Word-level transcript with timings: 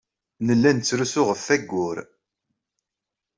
Nella 0.45 0.71
nettrusu 0.75 1.21
ɣef 1.29 1.43
wayyur. 1.47 1.97